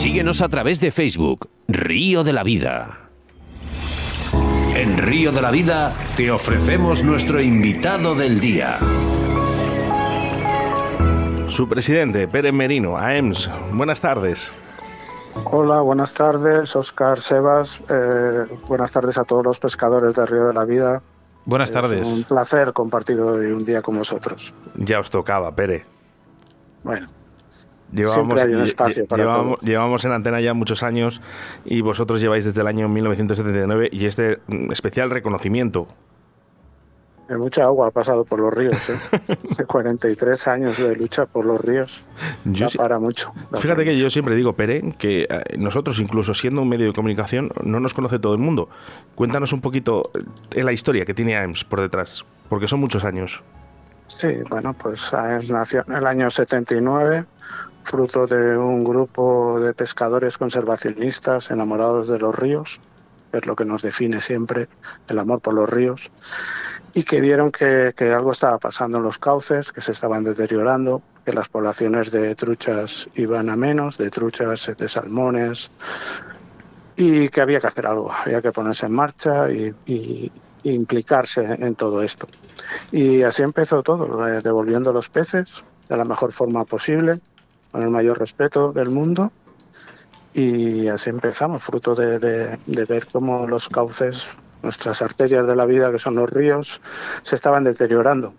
Síguenos 0.00 0.40
a 0.40 0.48
través 0.48 0.80
de 0.80 0.90
Facebook, 0.92 1.50
Río 1.68 2.24
de 2.24 2.32
la 2.32 2.42
Vida. 2.42 3.10
En 4.74 4.96
Río 4.96 5.30
de 5.30 5.42
la 5.42 5.50
Vida 5.50 5.92
te 6.16 6.30
ofrecemos 6.30 7.04
nuestro 7.04 7.38
invitado 7.38 8.14
del 8.14 8.40
día. 8.40 8.78
Su 11.48 11.68
presidente, 11.68 12.26
Pérez 12.28 12.54
Merino, 12.54 12.96
AEMS. 12.96 13.50
Buenas 13.74 14.00
tardes. 14.00 14.50
Hola, 15.44 15.82
buenas 15.82 16.14
tardes, 16.14 16.74
Oscar 16.74 17.20
Sebas. 17.20 17.82
Eh, 17.90 18.46
buenas 18.66 18.92
tardes 18.92 19.18
a 19.18 19.24
todos 19.24 19.44
los 19.44 19.58
pescadores 19.60 20.14
de 20.14 20.24
Río 20.24 20.46
de 20.46 20.54
la 20.54 20.64
Vida. 20.64 21.02
Buenas 21.44 21.72
tardes. 21.72 22.08
Es 22.08 22.16
un 22.16 22.24
placer 22.24 22.72
compartir 22.72 23.20
hoy 23.20 23.52
un 23.52 23.66
día 23.66 23.82
con 23.82 23.98
vosotros. 23.98 24.54
Ya 24.76 24.98
os 24.98 25.10
tocaba, 25.10 25.54
Pere. 25.54 25.84
Bueno, 26.84 27.06
Llevamos, 27.92 28.40
hay 28.40 28.54
un 28.54 28.62
espacio 28.62 29.06
para 29.06 29.22
llevamos, 29.24 29.60
llevamos 29.60 30.04
en 30.04 30.12
antena 30.12 30.40
ya 30.40 30.54
muchos 30.54 30.82
años 30.82 31.20
y 31.64 31.80
vosotros 31.80 32.20
lleváis 32.20 32.44
desde 32.44 32.60
el 32.60 32.66
año 32.68 32.88
1979 32.88 33.88
y 33.92 34.06
este 34.06 34.38
mm, 34.46 34.70
especial 34.70 35.10
reconocimiento. 35.10 35.88
Mucha 37.38 37.62
agua 37.62 37.86
ha 37.86 37.90
pasado 37.92 38.24
por 38.24 38.40
los 38.40 38.52
ríos. 38.52 38.76
¿eh? 38.90 39.64
43 39.66 40.48
años 40.48 40.78
de 40.78 40.96
lucha 40.96 41.26
por 41.26 41.44
los 41.46 41.60
ríos. 41.60 42.04
Yo 42.44 42.64
Da 42.64 42.70
sí- 42.70 42.76
para 42.78 42.98
mucho. 42.98 43.32
da 43.52 43.60
Fíjate 43.60 43.68
para 43.68 43.84
que 43.84 43.90
mucho. 43.92 44.02
yo 44.02 44.10
siempre 44.10 44.34
digo, 44.34 44.54
Pere, 44.54 44.94
que 44.98 45.28
eh, 45.30 45.56
nosotros, 45.56 46.00
incluso 46.00 46.34
siendo 46.34 46.60
un 46.62 46.68
medio 46.68 46.88
de 46.88 46.92
comunicación, 46.92 47.52
no 47.62 47.78
nos 47.78 47.94
conoce 47.94 48.18
todo 48.18 48.32
el 48.32 48.40
mundo. 48.40 48.68
Cuéntanos 49.14 49.52
un 49.52 49.60
poquito 49.60 50.10
eh, 50.52 50.64
la 50.64 50.72
historia 50.72 51.04
que 51.04 51.14
tiene 51.14 51.36
AEMS 51.36 51.62
por 51.62 51.80
detrás, 51.80 52.24
porque 52.48 52.66
son 52.66 52.80
muchos 52.80 53.04
años. 53.04 53.44
Sí, 54.08 54.26
bueno, 54.50 54.74
pues 54.74 55.14
AEMS 55.14 55.50
nació 55.52 55.84
en 55.86 55.94
el 55.94 56.06
año 56.08 56.30
79, 56.32 57.26
fruto 57.84 58.26
de 58.26 58.56
un 58.56 58.84
grupo 58.84 59.58
de 59.60 59.74
pescadores 59.74 60.38
conservacionistas 60.38 61.50
enamorados 61.50 62.08
de 62.08 62.18
los 62.18 62.34
ríos, 62.34 62.80
es 63.32 63.46
lo 63.46 63.54
que 63.54 63.64
nos 63.64 63.82
define 63.82 64.20
siempre, 64.20 64.68
el 65.08 65.18
amor 65.18 65.40
por 65.40 65.54
los 65.54 65.68
ríos, 65.68 66.10
y 66.94 67.04
que 67.04 67.20
vieron 67.20 67.50
que, 67.50 67.94
algo 68.12 68.32
estaba 68.32 68.58
pasando 68.58 68.98
en 68.98 69.04
los 69.04 69.18
cauces, 69.18 69.72
que 69.72 69.80
se 69.80 69.92
estaban 69.92 70.24
deteriorando, 70.24 71.02
que 71.24 71.32
las 71.32 71.48
poblaciones 71.48 72.10
de 72.10 72.34
truchas 72.34 73.08
iban 73.14 73.48
a 73.50 73.56
menos, 73.56 73.98
de 73.98 74.10
truchas, 74.10 74.70
de 74.76 74.88
salmones, 74.88 75.70
y 76.96 77.28
que 77.28 77.40
había 77.40 77.60
que 77.60 77.68
hacer 77.68 77.86
algo, 77.86 78.12
había 78.12 78.42
que 78.42 78.52
ponerse 78.52 78.86
en 78.86 78.92
marcha 78.92 79.50
y, 79.50 79.72
y- 79.86 80.32
y 80.62 80.72
implicarse 80.72 81.40
en 81.42 81.74
todo 81.74 82.02
esto. 82.02 82.26
Y 82.92 83.22
así 83.22 83.42
empezó 83.42 83.82
todo, 83.82 84.28
eh, 84.28 84.42
devolviendo 84.42 84.92
los 84.92 85.08
peces 85.08 85.64
de 85.88 85.96
la 85.96 86.04
mejor 86.04 86.32
forma 86.32 86.64
posible, 86.64 87.20
con 87.72 87.82
el 87.82 87.90
mayor 87.90 88.18
respeto 88.18 88.72
del 88.72 88.90
mundo. 88.90 89.32
Y 90.32 90.86
así 90.88 91.10
empezamos, 91.10 91.62
fruto 91.62 91.94
de, 91.94 92.18
de- 92.18 92.58
de 92.66 92.84
ver 92.84 93.06
cómo 93.12 93.46
los 93.46 93.68
cauces, 93.68 94.30
nuestras 94.62 95.02
arterias 95.02 95.46
de 95.46 95.56
la 95.56 95.66
vida, 95.66 95.90
que 95.90 95.98
son 95.98 96.14
los 96.14 96.30
ríos, 96.30 96.80
se 97.22 97.34
estaban 97.34 97.64
deteriorando. 97.64 98.32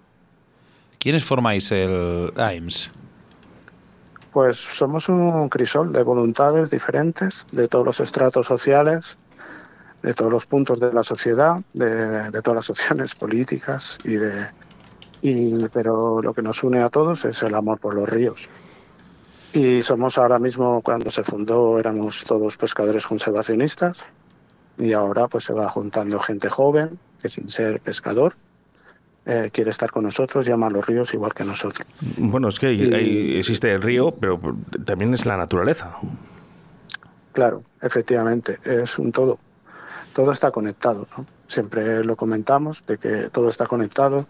¿Quiénes 1.00 1.26
formáis 1.26 1.72
el 1.72 2.32
AIMS? 2.38 2.92
Pues 4.32 4.58
somos 4.58 5.10
un 5.10 5.50
crisol 5.50 5.92
de 5.92 6.04
voluntades 6.04 6.70
diferentes, 6.70 7.46
de 7.52 7.68
todos 7.68 7.86
los 7.86 8.00
estratos 8.00 8.48
sociales, 8.48 9.18
de 10.04 10.14
todos 10.14 10.32
los 10.32 10.46
puntos 10.46 10.80
de 10.80 10.94
la 10.94 11.04
sociedad, 11.04 11.62
de, 11.74 12.32
de 12.32 12.42
todas 12.42 12.56
las 12.56 12.70
opciones 12.70 13.16
políticas 13.16 13.98
y 14.06 14.14
de 14.14 14.46
y 15.24 15.68
pero 15.68 16.20
lo 16.22 16.34
que 16.34 16.42
nos 16.42 16.64
une 16.64 16.82
a 16.82 16.90
todos 16.90 17.26
es 17.26 17.44
el 17.44 17.54
amor 17.54 17.80
por 17.80 17.94
los 17.94 18.10
ríos. 18.10 18.50
Y 19.54 19.82
somos 19.82 20.18
ahora 20.18 20.40
mismo 20.40 20.82
cuando 20.82 21.12
se 21.12 21.24
fundó 21.24 21.78
éramos 21.80 22.24
todos 22.26 22.58
pescadores 22.58 23.06
conservacionistas 23.06 24.00
y 24.78 24.94
ahora 24.94 25.28
pues 25.28 25.44
se 25.44 25.54
va 25.54 25.68
juntando 25.70 26.20
gente 26.20 26.50
joven 26.50 26.98
que 27.22 27.28
sin 27.30 27.50
ser 27.50 27.82
pescador 27.82 28.36
eh, 29.26 29.50
quiere 29.54 29.70
estar 29.70 29.92
con 29.92 30.04
nosotros, 30.06 30.46
llama 30.48 30.68
a 30.68 30.70
los 30.72 30.86
ríos 30.88 31.14
igual 31.14 31.34
que 31.34 31.44
nosotros. 31.44 31.86
Bueno, 32.18 32.48
es 32.48 32.60
que 32.60 32.68
hay- 32.68 32.82
Y- 32.82 32.94
hay- 32.94 33.38
existe 33.40 33.72
el 33.74 33.82
río, 33.82 34.10
pero 34.20 34.40
también 34.86 35.14
es 35.14 35.26
la 35.26 35.38
naturaleza. 35.38 35.96
Claro, 37.34 37.64
efectivamente, 37.82 38.58
es 38.64 38.98
un 38.98 39.12
todo. 39.12 39.38
Todo 40.14 40.32
está 40.32 40.52
conectado, 40.52 41.08
¿no? 41.18 41.26
Siempre 41.48 42.04
lo 42.04 42.16
comentamos 42.16 42.84
de 42.88 42.98
que 42.98 43.30
todo 43.30 43.48
está 43.50 43.68
conectado, 43.68 44.26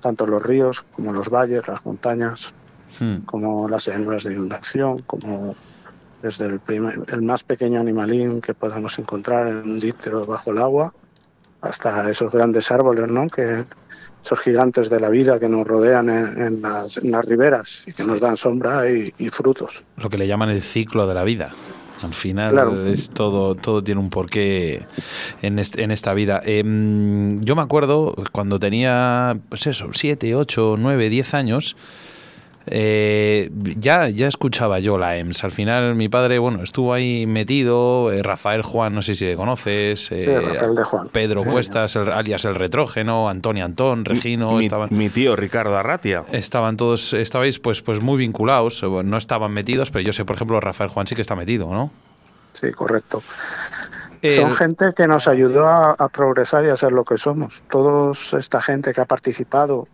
tanto 0.00 0.26
los 0.26 0.42
ríos 0.42 0.84
como 0.94 1.12
los 1.12 1.28
valles, 1.30 1.66
las 1.66 1.84
montañas, 1.86 2.52
Hmm. 3.00 3.18
como 3.26 3.68
las 3.68 3.86
llanuras 3.86 4.24
de 4.24 4.34
inundación, 4.34 5.02
como 5.06 5.54
desde 6.22 6.46
el, 6.46 6.60
primer- 6.60 7.04
el 7.08 7.22
más 7.22 7.44
pequeño 7.44 7.80
animalín 7.80 8.40
que 8.40 8.54
podamos 8.54 8.98
encontrar 8.98 9.48
en 9.48 9.56
un 9.58 9.78
díptero 9.78 10.24
bajo 10.26 10.50
el 10.52 10.58
agua, 10.58 10.94
hasta 11.60 12.08
esos 12.10 12.32
grandes 12.32 12.70
árboles, 12.70 13.10
¿no? 13.10 13.28
Que 13.28 13.64
esos 14.24 14.40
gigantes 14.40 14.88
de 14.88 15.00
la 15.00 15.08
vida 15.08 15.38
que 15.40 15.48
nos 15.48 15.66
rodean 15.66 16.08
en, 16.08 16.40
en 16.40 16.62
las, 16.62 16.98
en 16.98 17.10
las 17.10 17.24
riberas 17.26 17.86
y 17.88 17.92
que 17.92 18.04
nos 18.04 18.20
dan 18.20 18.36
sombra 18.36 18.88
y- 18.90 19.12
y 19.18 19.28
frutos. 19.30 19.84
Lo 19.96 20.08
que 20.08 20.16
le 20.18 20.26
llaman 20.26 20.50
el 20.50 20.62
ciclo 20.62 21.06
de 21.06 21.14
la 21.14 21.24
vida. 21.24 21.54
Al 22.02 22.12
final 22.12 22.50
Claro. 22.50 22.84
es 22.86 23.08
todo, 23.08 23.54
todo 23.54 23.82
tiene 23.82 24.00
un 24.00 24.10
porqué 24.10 24.84
en, 25.42 25.58
en 25.58 25.90
esta 25.90 26.12
vida. 26.12 26.40
Em, 26.44 27.40
yo 27.40 27.56
me 27.56 27.62
acuerdo 27.62 28.14
cuando 28.32 28.58
tenía, 28.60 29.38
pues 29.48 29.66
eso, 29.66 29.88
7, 29.92 30.34
8, 30.34 30.76
9, 30.78 31.08
10 31.08 31.32
años, 31.34 31.74
eh, 32.66 33.50
ya, 33.78 34.08
ya 34.08 34.26
escuchaba 34.26 34.78
yo 34.80 34.98
la 34.98 35.16
EMS. 35.16 35.44
Al 35.44 35.52
final 35.52 35.94
mi 35.94 36.08
padre, 36.08 36.38
bueno, 36.38 36.62
estuvo 36.62 36.92
ahí 36.92 37.26
metido, 37.26 38.10
eh, 38.12 38.22
Rafael 38.22 38.62
Juan, 38.62 38.94
no 38.94 39.02
sé 39.02 39.14
si 39.14 39.24
le 39.24 39.36
conoces, 39.36 40.10
eh, 40.12 40.22
Sí, 40.22 40.34
Rafael 40.34 40.74
de 40.74 40.84
Juan. 40.84 41.08
Pedro 41.10 41.42
Sí, 41.42 41.48
Cuestas, 41.50 41.96
el- 41.96 42.10
alias 42.12 42.44
El 42.44 42.54
Retrógeno, 42.56 43.28
Antonio 43.28 43.64
Antón, 43.64 44.04
Regino, 44.04 44.52
mi, 44.52 44.64
estaban... 44.64 44.88
mi 44.90 45.08
tío 45.10 45.36
Ricardo 45.36 45.76
Arratia. 45.76 46.24
Estaban 46.32 46.76
todos, 46.76 47.12
estabais 47.12 47.58
pues, 47.58 47.82
pues 47.82 48.02
muy 48.02 48.18
vinculados, 48.18 48.82
eh, 48.82 48.86
no 49.04 49.16
estaban 49.16 49.52
metidos, 49.52 49.90
pero 49.90 50.04
yo 50.04 50.12
sé, 50.12 50.24
por 50.24 50.36
ejemplo, 50.36 50.60
Rafael 50.60 50.90
Juan 50.90 51.06
sí 51.06 51.14
que 51.14 51.22
está 51.22 51.36
metido, 51.36 51.70
¿no? 51.72 51.90
Sí, 52.52 52.70
correcto. 52.72 53.22
Son 54.34 54.52
gente 54.54 54.86
que 54.96 55.06
nos 55.06 55.28
ayudó 55.28 55.66
a, 55.68 55.92
a 55.92 56.08
progresar 56.08 56.64
y 56.64 56.68
a 56.70 56.76
ser 56.76 56.90
lo 56.90 57.04
que 57.04 57.16
somos. 57.16 57.62
Toda 57.70 58.12
esta 58.36 58.60
gente 58.60 58.92
que 58.92 59.00
ha 59.00 59.04
participado 59.04 59.86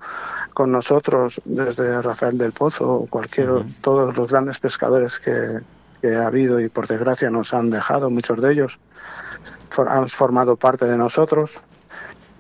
con 0.55 0.71
nosotros, 0.73 1.41
desde 1.45 2.01
Rafael 2.03 2.37
del 2.39 2.53
Pozo, 2.53 2.89
o 2.89 3.07
cualquier, 3.07 3.49
todos 3.81 4.17
los 4.17 4.31
grandes 4.31 4.59
pescadores 4.59 5.19
que, 5.19 5.61
que 6.01 6.15
ha 6.15 6.27
habido 6.27 6.61
y 6.61 6.69
por 6.69 6.87
desgracia 6.87 7.31
nos 7.31 7.55
han 7.55 7.71
dejado, 7.71 8.11
muchos 8.11 8.41
de 8.41 8.53
ellos, 8.53 8.81
for- 9.71 9.89
han 9.89 10.09
formado 10.09 10.57
parte 10.57 10.87
de 10.87 10.97
nosotros. 10.97 11.61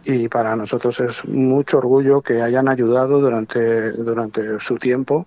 Y 0.04 0.28
para 0.28 0.56
nosotros 0.56 0.98
es 1.00 1.24
mucho 1.26 1.78
orgullo 1.78 2.22
que 2.22 2.42
hayan 2.42 2.68
ayudado 2.68 3.20
durante, 3.20 3.92
durante 3.92 4.58
su 4.58 4.76
tiempo 4.76 5.26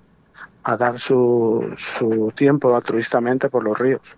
a 0.63 0.75
dar 0.75 0.99
su, 0.99 1.73
su 1.77 2.31
tiempo 2.35 2.75
altruistamente 2.75 3.47
por 3.49 3.63
los 3.63 3.77
ríos. 3.77 4.17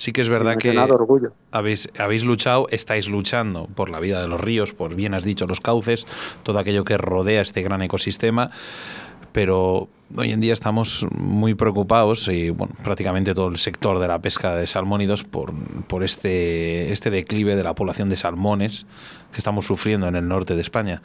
Sí 0.00 0.12
que 0.12 0.22
es 0.22 0.28
verdad 0.30 0.56
que 0.56 0.76
orgullo. 0.78 1.32
habéis, 1.52 1.90
habéis 1.98 2.24
luchado, 2.24 2.66
estáis 2.70 3.06
luchando 3.08 3.66
por 3.74 3.90
la 3.90 4.00
vida 4.00 4.22
de 4.22 4.28
los 4.28 4.40
ríos, 4.40 4.72
por 4.72 4.94
bien 4.94 5.12
has 5.14 5.24
dicho, 5.24 5.46
los 5.46 5.60
cauces, 5.60 6.06
todo 6.42 6.58
aquello 6.58 6.84
que 6.84 6.96
rodea 6.96 7.42
este 7.42 7.60
gran 7.62 7.82
ecosistema, 7.82 8.48
pero 9.32 9.88
hoy 10.16 10.32
en 10.32 10.40
día 10.40 10.52
estamos 10.54 11.06
muy 11.16 11.54
preocupados 11.54 12.26
y 12.28 12.50
bueno, 12.50 12.74
prácticamente 12.82 13.34
todo 13.34 13.48
el 13.48 13.58
sector 13.58 13.98
de 13.98 14.08
la 14.08 14.18
pesca 14.20 14.56
de 14.56 14.66
salmónidos 14.66 15.22
por, 15.24 15.52
por 15.86 16.02
este, 16.02 16.90
este 16.92 17.10
declive 17.10 17.54
de 17.54 17.62
la 17.62 17.74
población 17.74 18.08
de 18.08 18.16
salmones 18.16 18.86
que 19.32 19.38
estamos 19.38 19.66
sufriendo 19.66 20.08
en 20.08 20.16
el 20.16 20.26
norte 20.26 20.54
de 20.56 20.62
España. 20.62 21.00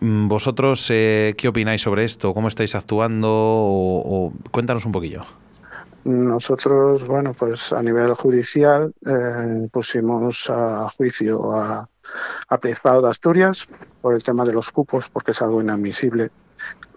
Mm, 0.00 0.28
¿Vosotros 0.28 0.86
eh, 0.90 1.34
qué 1.36 1.48
opináis 1.48 1.82
sobre 1.82 2.04
esto? 2.04 2.32
¿Cómo 2.34 2.48
estáis 2.48 2.74
actuando? 2.74 3.28
O, 3.30 4.26
o- 4.28 4.32
cuéntanos 4.50 4.84
un 4.84 4.92
poquillo. 4.92 5.22
Nosotros, 6.08 7.06
bueno, 7.06 7.34
pues 7.34 7.70
a 7.74 7.82
nivel 7.82 8.14
judicial 8.14 8.94
eh, 9.04 9.68
pusimos 9.70 10.48
a 10.48 10.88
juicio 10.88 11.52
a, 11.52 11.86
a 12.48 12.58
Principado 12.58 13.02
de 13.02 13.10
Asturias 13.10 13.68
por 14.00 14.14
el 14.14 14.22
tema 14.22 14.46
de 14.46 14.54
los 14.54 14.72
cupos, 14.72 15.10
porque 15.10 15.32
es 15.32 15.42
algo 15.42 15.60
inadmisible 15.60 16.30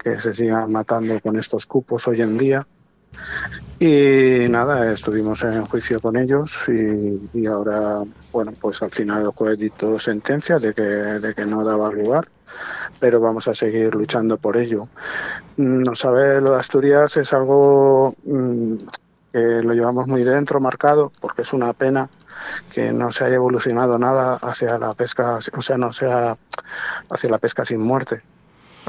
que 0.01 0.21
se 0.21 0.33
sigan 0.33 0.71
matando 0.71 1.19
con 1.19 1.37
estos 1.37 1.65
cupos 1.65 2.07
hoy 2.07 2.21
en 2.21 2.37
día. 2.37 2.65
Y 3.79 4.47
nada, 4.47 4.93
estuvimos 4.93 5.43
en 5.43 5.65
juicio 5.65 5.99
con 5.99 6.15
ellos 6.15 6.69
y, 6.69 7.45
ahora, 7.47 8.03
bueno, 8.31 8.53
pues 8.61 8.81
al 8.81 8.91
final 8.91 9.23
el 9.23 9.31
juez 9.31 9.57
dictó 9.57 9.99
sentencia 9.99 10.57
de 10.57 10.73
que, 10.73 10.83
de 10.83 11.33
que 11.33 11.45
no 11.45 11.65
daba 11.65 11.91
lugar, 11.91 12.29
pero 12.99 13.19
vamos 13.19 13.47
a 13.47 13.53
seguir 13.53 13.93
luchando 13.93 14.37
por 14.37 14.55
ello. 14.55 14.87
No 15.57 15.95
sabe, 15.95 16.39
lo 16.39 16.51
de 16.51 16.59
Asturias 16.59 17.17
es 17.17 17.33
algo 17.33 18.15
mm, 18.23 18.75
que 19.31 19.61
lo 19.63 19.73
llevamos 19.73 20.07
muy 20.07 20.23
dentro, 20.23 20.59
marcado, 20.59 21.11
porque 21.19 21.43
es 21.43 21.53
una 21.53 21.73
pena 21.73 22.09
que 22.73 22.91
no 22.91 23.11
se 23.11 23.25
haya 23.25 23.35
evolucionado 23.35 23.97
nada 23.97 24.35
hacia 24.35 24.77
la 24.77 24.93
pesca, 24.93 25.39
o 25.57 25.61
sea, 25.61 25.77
no 25.77 25.91
sea 25.93 26.37
hacia 27.09 27.29
la 27.29 27.37
pesca 27.37 27.63
sin 27.63 27.81
muerte. 27.81 28.21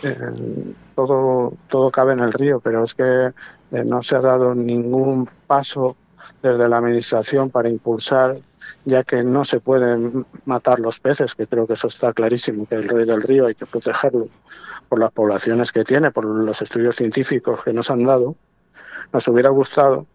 Eh, 0.03 0.75
todo, 0.95 1.53
todo 1.69 1.91
cabe 1.91 2.15
en 2.15 2.21
el 2.21 2.33
río, 2.33 2.61
pero 2.61 2.83
es 2.83 2.95
que 2.95 3.33
eh, 3.73 3.85
no 3.85 4.03
se 4.03 4.17
ha 4.17 4.21
dado 4.21 4.55
ningún 4.55 5.29
paso 5.47 5.97
desde 6.43 6.69
la 6.69 6.79
Administración 6.79 7.51
para 7.51 7.69
impulsar, 7.69 8.39
ya 8.85 9.05
que 9.05 9.23
no 9.23 9.45
se 9.45 9.61
pueden 9.61 10.25
matar 10.45 10.81
los 10.81 10.99
peces, 10.99 11.35
que 11.35 11.47
creo 11.47 11.67
que 11.67 11.75
eso 11.75 11.89
está 11.89 12.13
clarísimo, 12.13 12.67
que 12.67 12.77
el 12.77 12.89
rey 12.89 13.05
del 13.07 13.23
río 13.23 13.47
hay 13.47 13.55
que 13.55 13.67
protegerlo 13.67 14.27
por 14.89 14.99
las 14.99 15.11
poblaciones 15.11 15.73
que 15.73 15.85
tiene, 15.85 16.11
por 16.11 16.25
los 16.25 16.63
estudios 16.63 16.97
científicos 16.97 17.63
que 17.65 17.73
nos 17.73 17.91
han 17.91 18.05
dado, 18.05 18.37
nos 19.13 19.29
hubiera 19.29 19.51
gustado 19.51 20.07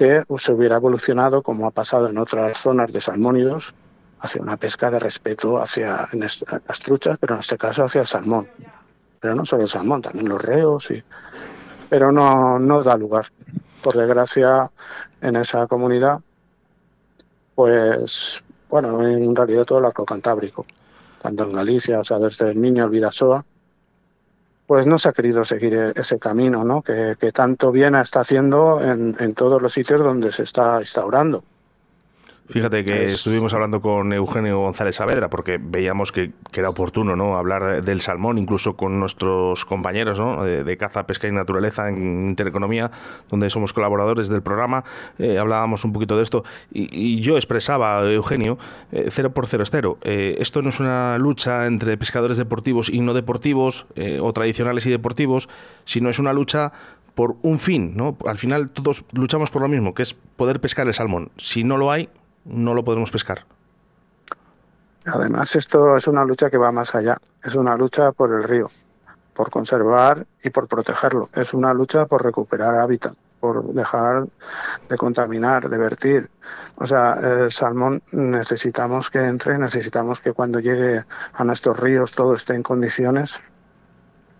que 0.00 0.24
se 0.38 0.54
hubiera 0.54 0.76
evolucionado, 0.76 1.42
como 1.42 1.66
ha 1.66 1.70
pasado 1.72 2.08
en 2.08 2.16
otras 2.16 2.56
zonas 2.56 2.90
de 2.90 3.02
salmónidos, 3.02 3.74
hacia 4.20 4.40
una 4.40 4.56
pesca 4.56 4.90
de 4.90 4.98
respeto 4.98 5.58
hacia 5.58 6.08
las 6.14 6.80
truchas, 6.80 7.18
pero 7.20 7.34
en 7.34 7.40
este 7.40 7.58
caso 7.58 7.84
hacia 7.84 8.00
el 8.00 8.06
salmón. 8.06 8.48
Pero 9.20 9.34
no 9.34 9.44
solo 9.44 9.64
el 9.64 9.68
salmón, 9.68 10.00
también 10.00 10.26
los 10.30 10.40
reos, 10.40 10.90
y... 10.90 11.04
pero 11.90 12.10
no, 12.10 12.58
no 12.58 12.82
da 12.82 12.96
lugar. 12.96 13.26
Por 13.82 13.94
desgracia, 13.94 14.70
en 15.20 15.36
esa 15.36 15.66
comunidad, 15.66 16.20
pues, 17.54 18.42
bueno, 18.70 19.06
en 19.06 19.36
realidad 19.36 19.66
todo 19.66 19.80
el 19.80 19.84
arco 19.84 20.06
cantábrico, 20.06 20.64
tanto 21.20 21.44
en 21.44 21.52
Galicia, 21.52 21.98
o 21.98 22.04
sea, 22.04 22.18
desde 22.18 22.52
el 22.52 22.58
niño 22.62 22.84
el 22.84 22.90
Vidasoa, 22.90 23.44
pues 24.70 24.86
no 24.86 24.98
se 24.98 25.08
ha 25.08 25.12
querido 25.12 25.42
seguir 25.42 25.74
e-, 25.74 25.92
ese 25.96 26.20
camino, 26.20 26.62
¿no? 26.62 26.80
Que, 26.80 27.16
tanto 27.34 27.72
bien 27.72 27.96
está 27.96 28.20
haciendo 28.20 28.80
en, 28.80 29.16
en 29.18 29.34
todos 29.34 29.60
los 29.60 29.72
sitios 29.72 30.00
donde 30.00 30.30
se 30.30 30.44
está 30.44 30.78
instaurando. 30.78 31.42
Fíjate 32.50 32.82
que 32.82 33.04
estuvimos 33.04 33.54
hablando 33.54 33.80
con 33.80 34.12
Eugenio 34.12 34.58
González 34.58 34.96
Saavedra 34.96 35.30
porque 35.30 35.58
veíamos 35.62 36.10
que, 36.10 36.32
era 36.52 36.68
oportuno 36.68 37.14
¿no? 37.16 37.36
hablar 37.36 37.82
del 37.82 38.00
salmón, 38.00 38.38
incluso 38.38 38.76
con 38.76 38.98
nuestros 38.98 39.64
compañeros 39.64 40.18
¿no? 40.18 40.44
de, 40.44 40.76
caza, 40.76 41.06
pesca 41.06 41.28
y 41.28 41.32
naturaleza 41.32 41.88
en 41.88 42.28
Intereconomía, 42.28 42.90
donde 43.30 43.48
somos 43.50 43.72
colaboradores 43.72 44.28
del 44.28 44.42
programa. 44.42 44.84
Eh, 45.18 45.38
hablábamos 45.38 45.84
un 45.84 45.92
poquito 45.92 46.16
de 46.16 46.24
esto 46.24 46.44
y, 46.72 47.20
yo 47.20 47.36
expresaba, 47.36 48.02
Eugenio, 48.10 48.58
eh, 48.92 49.08
cero 49.10 49.32
por 49.32 49.46
cero 49.46 49.62
es 49.62 49.70
cero. 49.70 49.98
Eh, 50.02 50.36
esto 50.38 50.60
no 50.60 50.70
es 50.70 50.80
una 50.80 51.18
lucha 51.18 51.66
entre 51.66 51.96
pescadores 51.96 52.36
deportivos 52.36 52.88
y 52.88 53.00
no 53.00 53.14
deportivos, 53.14 53.86
o 54.20 54.32
tradicionales 54.32 54.86
y 54.86 54.90
deportivos, 54.90 55.48
sino 55.84 56.10
es 56.10 56.18
una 56.18 56.32
lucha 56.32 56.72
por 57.14 57.36
un 57.42 57.58
fin, 57.58 57.92
¿no? 57.96 58.16
Al 58.26 58.38
final 58.38 58.70
todos 58.70 59.04
luchamos 59.12 59.50
por 59.50 59.62
lo 59.62 59.68
mismo, 59.68 59.94
que 59.94 60.02
es 60.02 60.14
poder 60.14 60.60
pescar 60.60 60.86
el 60.86 60.94
salmón. 60.94 61.30
Si 61.36 61.64
no 61.64 61.76
lo 61.76 61.90
hay, 61.90 62.08
no 62.44 62.74
lo 62.74 62.84
podemos 62.84 63.10
pescar. 63.10 63.44
Además, 65.06 65.56
esto 65.56 65.96
es 65.96 66.06
una 66.06 66.24
lucha 66.24 66.50
que 66.50 66.58
va 66.58 66.72
más 66.72 66.94
allá. 66.94 67.16
Es 67.42 67.54
una 67.54 67.76
lucha 67.76 68.12
por 68.12 68.32
el 68.32 68.44
río, 68.44 68.68
por 69.34 69.50
conservar 69.50 70.26
y 70.42 70.50
por 70.50 70.68
protegerlo. 70.68 71.28
Es 71.34 71.54
una 71.54 71.72
lucha 71.72 72.06
por 72.06 72.22
recuperar 72.22 72.76
hábitat, 72.76 73.14
por 73.40 73.72
dejar 73.72 74.28
de 74.88 74.96
contaminar, 74.96 75.68
de 75.68 75.78
vertir. 75.78 76.30
O 76.76 76.86
sea, 76.86 77.14
el 77.14 77.50
salmón 77.50 78.02
necesitamos 78.12 79.10
que 79.10 79.26
entre, 79.26 79.58
necesitamos 79.58 80.20
que 80.20 80.32
cuando 80.32 80.60
llegue 80.60 81.04
a 81.32 81.44
nuestros 81.44 81.80
ríos 81.80 82.12
todo 82.12 82.34
esté 82.34 82.54
en 82.54 82.62
condiciones 82.62 83.40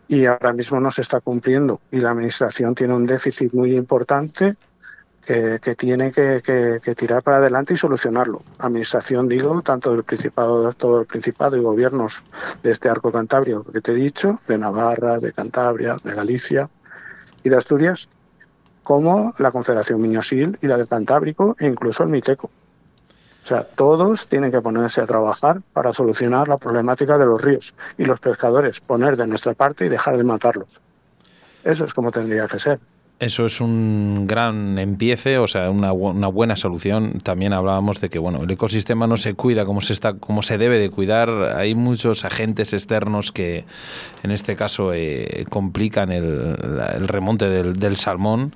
y 0.07 0.27
ahora 0.27 0.53
mismo 0.53 0.81
no 0.81 0.91
se 0.91 1.03
está 1.03 1.21
cumpliendo 1.21 1.81
y 1.91 2.01
la 2.01 2.11
administración 2.11 2.75
tiene 2.75 2.95
un 2.95 3.07
déficit 3.07 3.55
muy 3.55 3.75
importante 3.77 4.57
que, 5.25 5.75
tiene 5.77 6.13
que, 6.13 6.81
tirar 6.97 7.23
para 7.23 7.39
adelante 7.39 7.75
y 7.75 7.77
solucionarlo. 7.77 8.43
Administración, 8.59 9.29
digo, 9.29 9.63
tanto 9.63 9.93
del 9.93 10.05
Principado, 10.05 10.73
todo 10.73 11.01
el 11.01 11.07
Principado 11.07 11.57
y 11.57 11.61
gobiernos 11.61 12.23
de 12.63 12.71
este 12.71 12.89
arco 12.89 13.13
cantabrio 13.13 13.65
que 13.65 13.81
te 13.81 13.93
he 13.93 13.95
dicho, 13.95 14.41
de 14.49 14.59
Navarra, 14.59 15.19
de 15.19 15.33
Cantabria, 15.33 15.97
de 16.03 16.15
Galicia 16.15 16.71
y 17.43 17.49
de 17.49 17.57
Asturias, 17.57 18.09
como 18.83 19.35
la 19.39 19.53
Confederación 19.53 20.01
Miñosil 20.01 20.59
y 20.63 20.67
la 20.67 20.77
del 20.77 20.89
Cantábrico 20.89 21.57
e 21.59 21.67
incluso 21.67 22.03
el 22.03 22.09
Miteco. 22.09 22.51
O 23.43 23.47
sea, 23.47 23.65
todos 23.65 24.27
tienen 24.29 24.51
que 24.51 24.61
ponerse 24.61 25.01
a 25.01 25.07
trabajar 25.07 25.63
para 25.73 25.93
solucionar 25.93 26.49
la 26.49 26.59
problemática 26.59 27.17
de 27.17 27.27
los 27.27 27.41
ríos 27.41 27.75
y 27.97 28.05
los 28.05 28.21
pescadores 28.21 28.81
poner 28.81 29.17
de 29.17 29.27
nuestra 29.27 29.55
parte 29.55 29.87
y 29.87 29.89
dejar 29.89 30.17
de 30.17 30.25
matarlos. 30.25 30.81
Eso 31.65 31.85
es 31.85 31.95
como 31.95 32.11
tendría 32.11 32.47
que 32.49 32.59
ser. 32.59 32.81
Eso 33.21 33.45
es 33.45 33.61
un 33.61 34.27
gran 34.27 34.79
empiece, 34.79 35.37
o 35.37 35.47
sea, 35.47 35.69
una, 35.69 35.93
una, 35.93 36.29
buena 36.29 36.57
solución. 36.57 37.19
También 37.23 37.53
hablábamos 37.53 38.01
de 38.01 38.09
que 38.09 38.19
bueno, 38.19 38.45
el 38.45 38.51
ecosistema 38.51 39.07
no 39.07 39.19
se 39.19 39.35
cuida 39.35 39.67
como 39.67 39.83
se 39.83 39.93
está, 39.93 40.15
como 40.15 40.41
se 40.41 40.57
debe 40.57 40.79
de 40.79 40.89
cuidar. 40.89 41.29
Hay 41.55 41.75
muchos 41.75 42.25
agentes 42.25 42.73
externos 42.73 43.31
que, 43.31 43.67
en 44.23 44.31
este 44.31 44.57
caso, 44.57 44.95
eh, 44.95 45.45
complican 45.51 46.11
el, 46.11 46.57
el 46.95 47.09
remonte 47.09 47.51
del, 47.51 47.79
del, 47.79 47.99
salmón. 47.99 48.55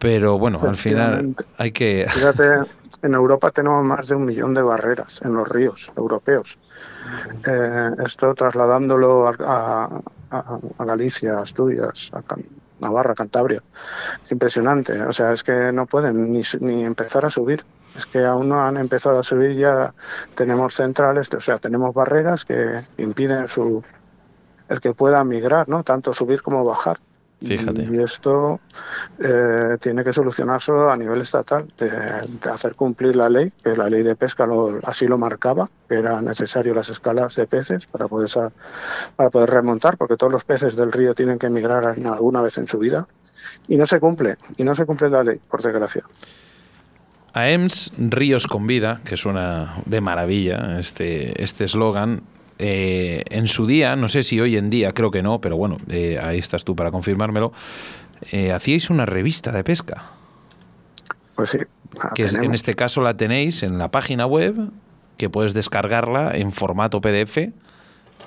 Pero 0.00 0.36
bueno, 0.36 0.58
al 0.60 0.76
final 0.76 1.36
hay 1.56 1.70
que. 1.70 2.06
Fíjate, 2.12 2.68
en 3.02 3.14
Europa 3.14 3.52
tenemos 3.52 3.84
más 3.84 4.08
de 4.08 4.16
un 4.16 4.24
millón 4.24 4.52
de 4.54 4.62
barreras 4.62 5.22
en 5.24 5.32
los 5.32 5.48
ríos 5.48 5.92
europeos. 5.96 6.58
Eh, 7.46 7.90
esto 8.04 8.34
trasladándolo 8.34 9.28
a, 9.28 10.02
a, 10.30 10.58
a 10.78 10.84
Galicia, 10.84 11.38
Asturias, 11.38 12.10
a 12.12 12.22
Navarra, 12.80 13.14
Cantabria. 13.14 13.62
Es 14.22 14.32
impresionante. 14.32 15.00
O 15.02 15.12
sea, 15.12 15.32
es 15.32 15.42
que 15.42 15.72
no 15.72 15.86
pueden 15.86 16.32
ni, 16.32 16.42
ni 16.60 16.84
empezar 16.84 17.24
a 17.24 17.30
subir. 17.30 17.64
Es 17.96 18.06
que 18.06 18.24
aún 18.24 18.48
no 18.48 18.60
han 18.60 18.76
empezado 18.76 19.20
a 19.20 19.22
subir, 19.22 19.56
ya 19.56 19.94
tenemos 20.34 20.74
centrales, 20.74 21.32
o 21.32 21.40
sea, 21.40 21.58
tenemos 21.58 21.94
barreras 21.94 22.44
que 22.44 22.80
impiden 22.96 23.46
su 23.46 23.84
el 24.68 24.80
que 24.80 24.94
pueda 24.94 25.22
migrar, 25.24 25.68
¿no? 25.68 25.84
Tanto 25.84 26.12
subir 26.14 26.42
como 26.42 26.64
bajar. 26.64 26.98
Y 27.44 27.98
esto 27.98 28.60
eh, 29.18 29.76
tiene 29.80 30.02
que 30.02 30.12
solucionarse 30.12 30.72
a 30.72 30.96
nivel 30.96 31.20
estatal, 31.20 31.66
de, 31.78 31.90
hacer 32.50 32.74
cumplir 32.74 33.16
la 33.16 33.28
ley, 33.28 33.52
que 33.62 33.76
la 33.76 33.88
ley 33.88 34.02
de 34.02 34.16
pesca 34.16 34.46
así 34.82 35.06
lo 35.06 35.18
marcaba, 35.18 35.66
que 35.88 35.96
eran 35.96 36.24
necesarias 36.24 36.74
las 36.74 36.90
escalas 36.90 37.36
de 37.36 37.46
peces 37.46 37.86
para 37.86 38.08
poder, 38.08 38.30
para 39.16 39.30
poder 39.30 39.50
remontar, 39.50 39.96
porque 39.96 40.16
todos 40.16 40.32
los 40.32 40.44
peces 40.44 40.76
del 40.76 40.92
río 40.92 41.14
tienen 41.14 41.38
que 41.38 41.46
emigrar 41.46 41.86
alguna 41.86 42.42
vez 42.42 42.58
en 42.58 42.66
su 42.66 42.78
vida, 42.78 43.06
y 43.68 43.76
no 43.76 43.86
se 43.86 44.00
cumple, 44.00 44.36
y 44.56 44.64
no 44.64 44.74
se 44.74 44.86
cumple 44.86 45.10
la 45.10 45.22
ley, 45.22 45.40
por 45.50 45.62
desgracia. 45.62 46.04
AEMS 47.34 47.92
Ríos 47.98 48.46
con 48.46 48.66
Vida, 48.66 49.00
que 49.04 49.16
suena 49.16 49.82
de 49.86 50.00
maravilla 50.00 50.78
este 50.78 51.42
eslogan, 51.42 52.22
este 52.22 52.33
eh, 52.58 53.24
en 53.30 53.48
su 53.48 53.66
día, 53.66 53.96
no 53.96 54.08
sé 54.08 54.22
si 54.22 54.40
hoy 54.40 54.56
en 54.56 54.70
día, 54.70 54.92
creo 54.92 55.10
que 55.10 55.22
no, 55.22 55.40
pero 55.40 55.56
bueno, 55.56 55.76
eh, 55.88 56.18
ahí 56.22 56.38
estás 56.38 56.64
tú 56.64 56.76
para 56.76 56.90
confirmármelo, 56.90 57.52
eh, 58.30 58.52
hacíais 58.52 58.90
una 58.90 59.06
revista 59.06 59.50
de 59.52 59.64
pesca. 59.64 60.10
Pues 61.34 61.50
sí. 61.50 61.58
Que 62.14 62.24
en 62.24 62.54
este 62.54 62.74
caso 62.74 63.00
la 63.02 63.16
tenéis 63.16 63.62
en 63.62 63.78
la 63.78 63.90
página 63.90 64.26
web, 64.26 64.70
que 65.16 65.30
puedes 65.30 65.54
descargarla 65.54 66.36
en 66.36 66.52
formato 66.52 67.00
PDF 67.00 67.38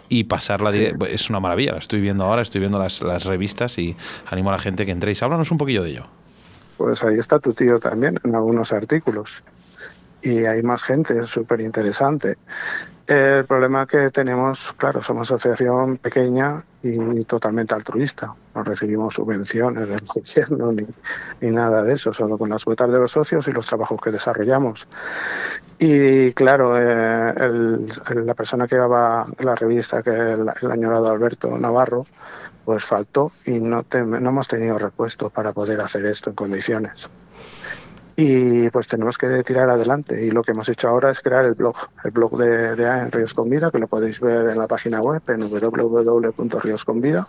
y 0.09 0.23
pasarla 0.23 0.69
Es 1.09 1.29
una 1.29 1.41
maravilla, 1.41 1.73
la 1.73 1.79
estoy 1.79 1.99
viendo 1.99 2.23
ahora, 2.23 2.41
estoy 2.41 2.61
viendo 2.61 2.79
las, 2.79 3.01
las, 3.01 3.25
revistas 3.25 3.77
y 3.77 3.95
animo 4.25 4.49
a 4.49 4.53
la 4.53 4.59
gente 4.59 4.85
que 4.85 4.91
entréis. 4.91 5.21
Háblanos 5.21 5.51
un 5.51 5.57
poquillo 5.57 5.83
de 5.83 5.89
ello. 5.89 6.05
Pues 6.77 7.03
ahí 7.03 7.17
está 7.17 7.39
tu 7.39 7.53
tío 7.53 7.79
también 7.79 8.19
en 8.23 8.35
algunos 8.35 8.71
artículos 8.71 9.43
y 10.21 10.45
hay 10.45 10.63
más 10.63 10.83
gente, 10.83 11.19
es 11.19 11.29
súper 11.29 11.61
interesante. 11.61 12.37
El 13.07 13.45
problema 13.45 13.85
que 13.85 14.09
tenemos, 14.09 14.73
claro, 14.73 15.01
somos 15.01 15.31
asociación 15.31 15.97
pequeña 15.97 16.65
y 16.83 17.23
totalmente 17.23 17.73
altruista. 17.73 18.35
No 18.53 18.63
recibimos 18.63 19.13
subvenciones 19.13 19.87
del 19.87 20.01
gobierno 20.05 20.71
ni, 20.73 20.85
ni 21.39 21.55
nada 21.55 21.83
de 21.83 21.93
eso, 21.93 22.11
solo 22.13 22.37
con 22.37 22.49
las 22.49 22.65
cuotas 22.65 22.91
de 22.91 22.99
los 22.99 23.11
socios 23.11 23.47
y 23.47 23.51
los 23.51 23.65
trabajos 23.65 24.01
que 24.01 24.11
desarrollamos. 24.11 24.87
Y 25.79 26.33
claro, 26.33 26.77
eh, 26.77 27.33
la 28.15 28.33
persona 28.33 28.67
que 28.67 28.75
llevaba 28.75 29.27
la 29.39 29.55
revista, 29.55 30.03
que 30.03 30.09
el, 30.09 30.45
el 30.61 30.71
añorado 30.71 31.09
Alberto 31.09 31.57
Navarro, 31.57 32.05
pues 32.65 32.83
faltó 32.83 33.31
y 33.45 33.59
no, 33.59 33.85
no 33.93 34.29
hemos 34.29 34.47
tenido 34.49 34.77
repuesto 34.77 35.29
para 35.29 35.53
poder 35.53 35.79
hacer 35.79 36.05
esto 36.05 36.31
en 36.31 36.35
condiciones 36.35 37.09
y 38.17 38.69
pues 38.71 38.87
tenemos 38.87 39.17
que 39.17 39.43
tirar 39.43 39.69
adelante. 39.69 40.25
Y 40.25 40.31
lo 40.31 40.43
que 40.43 40.51
hemos 40.51 40.67
hecho 40.67 40.89
ahora 40.89 41.11
es 41.11 41.21
crear 41.21 41.45
el 41.45 41.53
blog, 41.53 41.77
el 42.03 42.11
blog 42.11 42.37
de, 42.37 42.75
de 42.75 42.83
en 42.83 43.11
Ríos 43.11 43.33
con 43.33 43.49
Vida, 43.49 43.71
que 43.71 43.79
lo 43.79 43.87
podéis 43.87 44.19
ver 44.19 44.49
en 44.49 44.57
la 44.57 44.67
página 44.67 44.99
web 44.99 45.21
en 45.27 45.41
www.riosconvida 45.41 47.27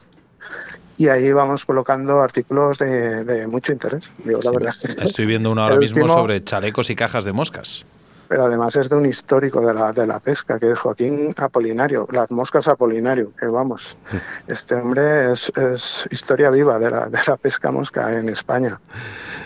y 0.98 1.08
ahí 1.08 1.32
vamos 1.32 1.64
colocando 1.64 2.20
artículos 2.20 2.78
de, 2.78 3.46
mucho 3.46 3.72
interés. 3.72 4.12
la 4.24 4.50
verdad 4.50 4.74
Estoy 4.82 5.26
viendo 5.26 5.52
uno 5.52 5.62
ahora 5.62 5.76
mismo 5.76 6.08
sobre 6.08 6.42
chalecos 6.42 6.90
y 6.90 6.96
cajas 6.96 7.24
de 7.24 7.32
moscas. 7.32 7.86
Pero 8.28 8.44
además 8.44 8.76
es 8.76 8.90
de 8.90 8.96
un 8.96 9.06
histórico 9.06 9.64
de 9.64 9.72
la, 9.72 9.92
de 9.92 10.06
la 10.06 10.20
pesca, 10.20 10.58
que 10.58 10.72
es 10.72 10.78
Joaquín 10.78 11.32
Apolinario, 11.38 12.06
las 12.10 12.30
moscas 12.30 12.68
Apolinario, 12.68 13.32
que 13.38 13.46
vamos, 13.46 13.96
este 14.48 14.74
hombre 14.74 15.32
es, 15.32 15.50
es 15.56 16.06
historia 16.10 16.50
viva 16.50 16.78
de 16.78 16.90
la, 16.90 17.08
de 17.08 17.18
la, 17.26 17.36
pesca 17.36 17.70
mosca 17.70 18.18
en 18.18 18.28
España, 18.28 18.80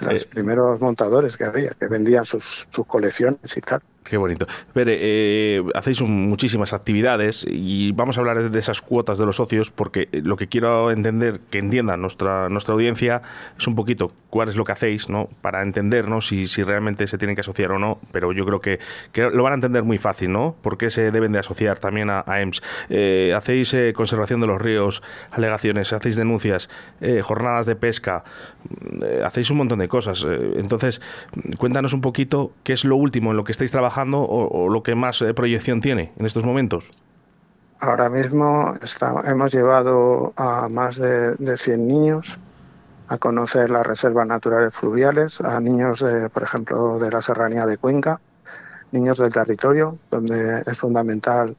los 0.03 0.23
eh, 0.23 0.29
primeros 0.29 0.81
montadores 0.81 1.37
que 1.37 1.45
había, 1.45 1.71
que 1.71 1.87
vendían 1.87 2.25
sus, 2.25 2.67
sus 2.71 2.87
colecciones 2.87 3.57
y 3.57 3.61
tal. 3.61 3.83
Qué 4.05 4.17
bonito. 4.17 4.47
Pere, 4.73 4.99
eh, 5.01 5.63
hacéis 5.75 6.03
muchísimas 6.03 6.73
actividades 6.73 7.47
y 7.49 7.93
vamos 7.93 8.17
a 8.17 8.21
hablar 8.21 8.51
de 8.51 8.59
esas 8.59 8.83
cuotas 8.83 9.17
de 9.17 9.27
los 9.27 9.37
socios 9.37 9.71
porque 9.71 10.09
lo 10.11 10.37
que 10.37 10.49
quiero 10.49 10.91
entender, 10.91 11.39
que 11.51 11.59
entienda 11.59 11.97
nuestra, 11.97 12.49
nuestra 12.49 12.75
audiencia, 12.75 13.23
es 13.57 13.67
un 13.69 13.77
poquito 13.77 14.11
cuál 14.29 14.49
es 14.49 14.57
lo 14.57 14.65
que 14.65 14.73
hacéis, 14.73 15.09
¿no? 15.09 15.29
Para 15.41 15.63
entender, 15.63 16.09
¿no? 16.09 16.21
Si, 16.21 16.49
si 16.49 16.65
realmente 16.65 17.07
se 17.07 17.17
tienen 17.17 17.37
que 17.37 17.43
asociar 17.43 17.71
o 17.71 17.79
no, 17.79 18.01
pero 18.11 18.33
yo 18.33 18.45
creo 18.45 18.61
que, 18.61 18.81
que 19.13 19.31
lo 19.31 19.45
van 19.45 19.53
a 19.53 19.55
entender 19.55 19.85
muy 19.85 19.99
fácil, 19.99 20.33
¿no? 20.33 20.57
¿Por 20.63 20.79
qué 20.79 20.91
se 20.91 21.13
deben 21.13 21.31
de 21.31 21.39
asociar 21.39 21.79
también 21.79 22.11
a, 22.11 22.25
EMS? 22.27 22.61
Eh, 22.89 23.33
hacéis 23.37 23.73
eh, 23.75 23.93
conservación 23.95 24.41
de 24.41 24.49
los 24.49 24.61
ríos, 24.61 25.03
alegaciones, 25.31 25.93
hacéis 25.93 26.17
denuncias, 26.17 26.69
jornadas 27.23 27.67
de 27.67 27.77
pesca, 27.77 28.25
hacéis 29.25 29.51
un 29.51 29.59
montón 29.59 29.79
de 29.79 29.89
cosas. 29.89 30.27
entonces, 30.57 31.01
cuéntanos 31.59 31.93
un 31.93 32.01
poquito 32.01 32.53
qué 32.65 32.73
es 32.73 32.85
lo 32.85 32.97
último 32.97 33.31
en 33.31 33.37
lo 33.37 33.45
que 33.45 33.53
estáis 33.53 33.71
trabajando 33.71 33.92
o, 33.97 34.69
lo 34.69 34.83
que 34.83 34.95
más 34.95 35.21
eh, 35.23 35.35
proyección 35.35 35.81
tiene 35.81 36.13
en 36.19 36.27
estos 36.27 36.45
momentos? 36.45 36.91
Ahora 37.81 38.09
mismo 38.09 38.75
hemos 39.25 39.53
llevado 39.53 40.33
a 40.37 40.69
más 40.69 40.97
de, 40.99 41.57
100 41.57 41.87
niños 41.87 42.39
a 43.09 43.19
conocer 43.19 43.71
las 43.71 43.85
reservas 43.85 44.27
naturales 44.27 44.73
fluviales, 44.73 45.41
a 45.41 45.59
niños, 45.61 46.01
de, 46.01 46.31
por 46.31 46.45
ejemplo, 46.45 46.99
de 46.99 47.11
la 47.11 47.21
serranía 47.21 47.67
de 47.67 47.77
Cuenca, 47.77 48.21
niños 48.93 49.19
del 49.19 49.33
territorio, 49.33 49.99
donde 50.11 50.63
es 50.65 50.79
fundamental 50.79 51.57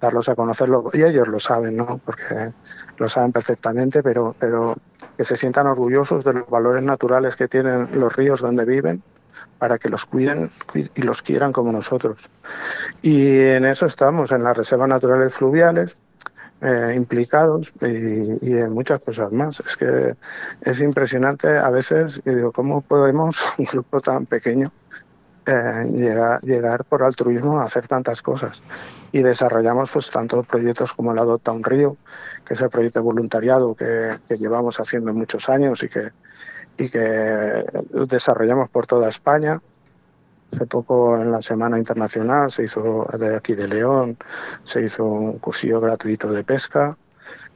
darlos 0.00 0.28
a 0.28 0.34
conocerlo, 0.34 0.90
y 0.94 1.02
ellos 1.02 1.28
lo 1.28 1.38
saben, 1.38 1.76
¿no? 1.76 2.00
porque 2.04 2.52
lo 2.96 3.08
saben 3.08 3.32
perfectamente, 3.32 4.02
pero, 4.02 4.34
pero 4.38 4.76
que 5.16 5.24
se 5.24 5.36
sientan 5.36 5.66
orgullosos 5.66 6.24
de 6.24 6.32
los 6.32 6.48
valores 6.48 6.82
naturales 6.82 7.36
que 7.36 7.46
tienen 7.46 8.00
los 8.00 8.16
ríos 8.16 8.40
donde 8.40 8.64
viven 8.64 9.02
para 9.58 9.78
que 9.78 9.88
los 9.88 10.06
cuiden 10.06 10.50
y 10.94 11.02
los 11.02 11.22
quieran 11.22 11.52
como 11.52 11.72
nosotros. 11.72 12.30
Y 13.02 13.38
en 13.38 13.64
eso 13.64 13.86
estamos, 13.86 14.32
en 14.32 14.44
las 14.44 14.56
reservas 14.56 14.88
naturales 14.88 15.34
fluviales, 15.34 15.98
eh, 16.60 16.94
implicados 16.96 17.72
y, 17.80 18.56
en 18.56 18.72
muchas 18.72 18.98
cosas 19.00 19.30
más. 19.30 19.60
Es 19.60 19.76
que 19.76 20.16
es 20.60 20.80
impresionante 20.80 21.56
a 21.56 21.70
veces, 21.70 22.20
y 22.24 22.30
digo, 22.30 22.50
¿cómo 22.50 22.80
podemos, 22.80 23.40
un 23.58 23.64
grupo 23.64 24.00
tan 24.00 24.26
pequeño, 24.26 24.72
eh, 25.46 25.86
llegar, 25.92 26.40
llegar 26.40 26.84
por 26.84 27.04
altruismo 27.04 27.60
a 27.60 27.64
hacer 27.64 27.86
tantas 27.86 28.22
cosas? 28.22 28.64
Y 29.12 29.22
desarrollamos 29.22 29.92
pues 29.92 30.10
tantos 30.10 30.46
proyectos 30.48 30.92
como 30.92 31.12
el 31.12 31.18
Adopta 31.18 31.52
un 31.52 31.62
Río, 31.62 31.96
que 32.44 32.54
es 32.54 32.60
el 32.60 32.70
proyecto 32.70 32.98
de 32.98 33.04
voluntariado 33.04 33.76
que, 33.76 34.18
que 34.26 34.36
llevamos 34.36 34.80
haciendo 34.80 35.12
muchos 35.14 35.48
años 35.48 35.84
y 35.84 35.88
que 35.88 36.10
y 36.78 36.88
que 36.88 37.64
desarrollamos 38.08 38.70
por 38.70 38.86
toda 38.86 39.08
España. 39.08 39.60
Hace 40.52 40.66
poco 40.66 41.20
en 41.20 41.30
la 41.30 41.42
Semana 41.42 41.76
Internacional 41.76 42.50
se 42.50 42.64
hizo 42.64 43.06
de 43.18 43.36
aquí 43.36 43.54
de 43.54 43.68
León, 43.68 44.16
se 44.62 44.82
hizo 44.82 45.04
un 45.04 45.38
cursillo 45.38 45.80
gratuito 45.80 46.32
de 46.32 46.42
pesca, 46.42 46.96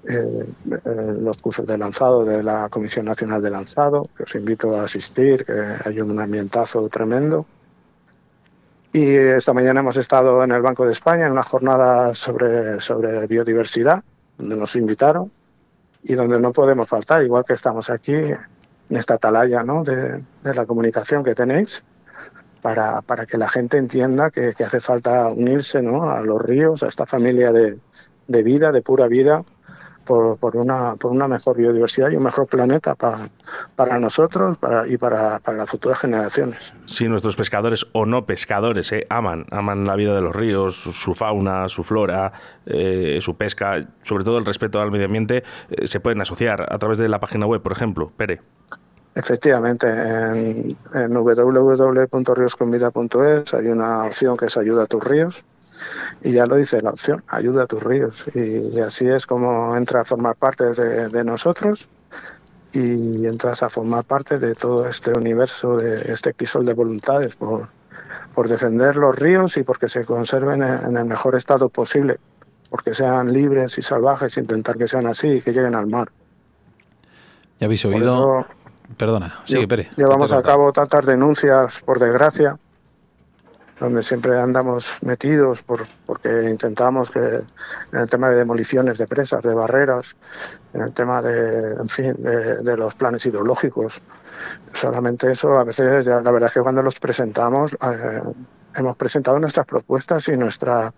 eh, 0.06 0.46
eh, 0.84 1.16
los 1.20 1.38
cursos 1.38 1.66
de 1.66 1.78
lanzado 1.78 2.24
de 2.24 2.42
la 2.42 2.68
Comisión 2.68 3.06
Nacional 3.06 3.40
de 3.40 3.50
Lanzado, 3.50 4.10
que 4.16 4.24
os 4.24 4.34
invito 4.34 4.76
a 4.76 4.84
asistir, 4.84 5.44
que 5.46 5.76
hay 5.84 6.00
un 6.00 6.18
ambientazo 6.20 6.86
tremendo. 6.88 7.46
Y 8.92 9.14
esta 9.14 9.54
mañana 9.54 9.80
hemos 9.80 9.96
estado 9.96 10.42
en 10.44 10.50
el 10.50 10.60
Banco 10.60 10.84
de 10.84 10.92
España 10.92 11.26
en 11.26 11.32
una 11.32 11.44
jornada 11.44 12.14
sobre, 12.14 12.78
sobre 12.80 13.26
biodiversidad, 13.26 14.02
donde 14.36 14.56
nos 14.56 14.76
invitaron 14.76 15.32
y 16.02 16.12
donde 16.14 16.38
no 16.40 16.52
podemos 16.52 16.88
faltar, 16.88 17.22
igual 17.22 17.44
que 17.44 17.54
estamos 17.54 17.88
aquí 17.88 18.12
en 18.92 18.98
esta 18.98 19.14
atalaya 19.14 19.62
¿no? 19.62 19.84
de, 19.84 20.22
la 20.44 20.66
comunicación 20.66 21.24
que 21.24 21.34
tenéis 21.34 21.82
para, 22.60 23.00
para 23.00 23.24
que 23.24 23.38
la 23.38 23.48
gente 23.48 23.78
entienda 23.78 24.30
que, 24.30 24.54
hace 24.62 24.80
falta 24.80 25.28
unirse 25.28 25.80
¿no? 25.80 26.10
a 26.10 26.20
los 26.20 26.42
ríos, 26.42 26.82
a 26.82 26.88
esta 26.88 27.06
familia 27.06 27.52
de, 27.52 27.78
de 28.28 28.42
vida, 28.42 28.70
de 28.70 28.82
pura 28.82 29.08
vida, 29.08 29.44
por, 30.04 30.36
por, 30.38 30.56
una, 30.56 30.96
por 30.96 31.10
una 31.10 31.28
mejor 31.28 31.56
biodiversidad 31.56 32.10
y 32.10 32.16
un 32.16 32.24
mejor 32.24 32.46
planeta 32.46 32.94
para, 32.94 33.28
para 33.76 33.98
nosotros 33.98 34.58
y 34.88 34.96
para, 34.96 35.38
para, 35.38 35.56
las 35.56 35.70
futuras 35.70 35.98
generaciones. 35.98 36.74
Sí, 36.86 37.08
nuestros 37.08 37.36
pescadores 37.36 37.86
o 37.92 38.06
no 38.06 38.26
pescadores 38.26 38.92
¿eh? 38.92 39.06
aman, 39.10 39.46
aman 39.50 39.86
la 39.86 39.96
vida 39.96 40.14
de 40.14 40.20
los 40.20 40.34
ríos, 40.34 40.76
su 40.76 41.14
fauna, 41.14 41.68
su 41.68 41.82
flora, 41.82 42.32
eh, 42.66 43.18
su 43.20 43.36
pesca, 43.36 43.88
sobre 44.02 44.24
todo 44.24 44.38
el 44.38 44.44
respeto 44.44 44.80
al 44.80 44.90
medio 44.90 45.06
ambiente, 45.06 45.44
eh, 45.70 45.86
se 45.86 46.00
pueden 46.00 46.20
asociar 46.20 46.66
a 46.72 46.78
través 46.78 46.98
de 46.98 47.08
la 47.08 47.20
página 47.20 47.46
web, 47.46 47.62
por 47.62 47.72
ejemplo. 47.72 48.12
Pere. 48.16 48.40
Efectivamente, 49.14 49.86
en, 49.88 50.76
en 50.94 51.14
www.riosconvida.es 51.14 53.54
hay 53.54 53.68
una 53.68 54.04
opción 54.04 54.36
que 54.36 54.46
es 54.46 54.56
Ayuda 54.56 54.82
a 54.84 54.86
tus 54.86 55.04
ríos 55.04 55.44
y 56.22 56.32
ya 56.32 56.46
lo 56.46 56.56
dice 56.56 56.80
la 56.80 56.90
opción, 56.90 57.22
ayuda 57.28 57.64
a 57.64 57.66
tus 57.66 57.82
ríos. 57.82 58.26
Y, 58.34 58.78
así 58.80 59.06
es 59.06 59.26
como 59.26 59.76
entra 59.76 60.02
a 60.02 60.04
formar 60.04 60.36
parte 60.36 60.72
de, 60.72 61.24
nosotros 61.24 61.88
y 62.72 63.26
entras 63.26 63.62
a 63.62 63.68
formar 63.68 64.04
parte 64.04 64.38
de 64.38 64.54
todo 64.54 64.88
este 64.88 65.12
universo, 65.12 65.76
de 65.76 66.12
este 66.12 66.34
crisol 66.34 66.64
de 66.64 66.74
voluntades 66.74 67.36
por, 67.36 67.68
por 68.34 68.48
defender 68.48 68.96
los 68.96 69.16
ríos 69.16 69.56
y 69.56 69.62
porque 69.62 69.88
se 69.88 70.04
conserven 70.04 70.62
en 70.62 70.96
el 70.96 71.04
mejor 71.04 71.34
estado 71.34 71.68
posible, 71.68 72.18
porque 72.70 72.94
sean 72.94 73.32
libres 73.32 73.78
y 73.78 73.82
salvajes, 73.82 74.36
intentar 74.38 74.76
que 74.76 74.88
sean 74.88 75.06
así 75.06 75.28
y 75.28 75.40
que 75.40 75.52
lleguen 75.52 75.74
al 75.74 75.86
mar. 75.86 76.10
Ya 77.60 77.66
habéis 77.66 77.84
oído. 77.84 78.46
Perdona, 78.96 79.40
sigue, 79.44 79.66
Pere. 79.68 79.90
Llevamos 79.96 80.32
a 80.32 80.42
cabo 80.42 80.72
tantas 80.72 81.06
denuncias, 81.06 81.80
por 81.80 81.98
desgracia, 81.98 82.58
donde 83.82 84.02
siempre 84.02 84.38
andamos 84.38 84.98
metidos 85.02 85.62
por, 85.62 85.86
porque 86.06 86.48
intentamos 86.48 87.10
que 87.10 87.18
en 87.18 87.98
el 87.98 88.08
tema 88.08 88.28
de 88.28 88.36
demoliciones 88.36 88.96
de 88.98 89.08
presas, 89.08 89.42
de 89.42 89.54
barreras, 89.54 90.16
en 90.72 90.82
el 90.82 90.92
tema 90.92 91.20
de, 91.20 91.74
en 91.80 91.88
fin, 91.88 92.14
de, 92.16 92.76
los 92.76 92.94
planes 92.94 93.26
hidrológicos. 93.26 94.00
Solamente 94.72 95.32
eso, 95.32 95.58
a 95.58 95.64
veces 95.64 96.04
ya, 96.04 96.20
la 96.20 96.30
verdad 96.30 96.48
es 96.48 96.54
que 96.54 96.60
cuando 96.60 96.82
los 96.82 97.00
presentamos, 97.00 97.72
eh, 97.74 98.22
hemos 98.76 98.96
presentado 98.96 99.38
nuestras 99.40 99.66
propuestas 99.66 100.28
y 100.28 100.36
nuestra, 100.36 100.92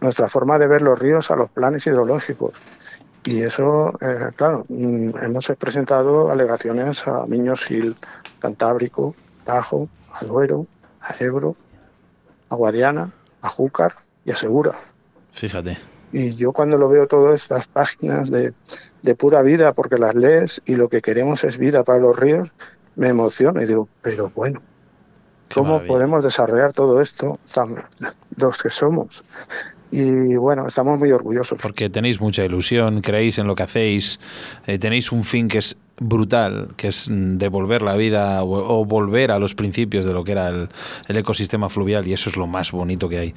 nuestra 0.00 0.26
forma 0.28 0.58
de 0.58 0.68
ver 0.68 0.80
los 0.82 0.98
ríos 0.98 1.30
a 1.30 1.36
los 1.36 1.50
planes 1.50 1.86
hidrológicos. 1.86 2.54
Y 3.24 3.42
eso, 3.42 3.92
eh, 4.00 4.28
claro, 4.34 4.64
mm, 4.68 5.10
hemos 5.22 5.52
presentado 5.58 6.30
alegaciones 6.30 7.06
a 7.06 7.26
Miño-Sil, 7.26 7.94
Cantábrico, 8.40 9.14
Tajo, 9.44 9.88
a 10.12 10.24
Duero, 10.24 10.66
a 11.00 11.14
Ebro, 11.22 11.56
a 12.48 12.56
Guadiana, 12.56 13.12
a 13.40 13.48
Júcar 13.48 13.94
y 14.24 14.32
a 14.32 14.36
Segura. 14.36 14.72
Fíjate. 15.32 15.78
Y 16.12 16.32
yo 16.32 16.52
cuando 16.52 16.76
lo 16.76 16.88
veo 16.88 17.06
todas 17.06 17.40
estas 17.40 17.68
páginas 17.68 18.30
de, 18.30 18.52
de 19.02 19.14
pura 19.14 19.42
vida, 19.42 19.72
porque 19.72 19.96
las 19.96 20.14
lees 20.14 20.60
y 20.66 20.76
lo 20.76 20.88
que 20.88 21.00
queremos 21.00 21.44
es 21.44 21.56
vida 21.56 21.84
para 21.84 22.00
los 22.00 22.18
ríos, 22.18 22.50
me 22.96 23.08
emociona 23.08 23.62
y 23.62 23.66
digo, 23.66 23.88
pero 24.02 24.30
bueno, 24.34 24.60
¿cómo 25.54 25.82
podemos 25.84 26.22
desarrollar 26.22 26.72
todo 26.72 27.00
esto, 27.00 27.38
los 28.36 28.62
que 28.62 28.70
somos? 28.70 29.22
Y 29.92 30.36
bueno, 30.36 30.66
estamos 30.66 30.98
muy 30.98 31.12
orgullosos. 31.12 31.60
Porque 31.60 31.90
tenéis 31.90 32.18
mucha 32.18 32.42
ilusión, 32.42 33.02
creéis 33.02 33.38
en 33.38 33.46
lo 33.46 33.54
que 33.54 33.62
hacéis, 33.62 34.18
eh, 34.66 34.78
tenéis 34.78 35.12
un 35.12 35.22
fin 35.22 35.48
que 35.48 35.58
es 35.58 35.76
brutal, 36.00 36.70
que 36.78 36.88
es 36.88 37.10
mm, 37.10 37.36
devolver 37.36 37.82
la 37.82 37.94
vida 37.94 38.42
o, 38.42 38.86
volver 38.86 39.30
a 39.30 39.38
los 39.38 39.54
principios 39.54 40.06
de 40.06 40.14
lo 40.14 40.24
que 40.24 40.32
era 40.32 40.48
el, 40.48 40.68
ecosistema 41.08 41.68
fluvial 41.68 42.08
y 42.08 42.14
eso 42.14 42.30
es 42.30 42.38
lo 42.38 42.46
más 42.46 42.72
bonito 42.72 43.10
que 43.10 43.18
hay. 43.18 43.34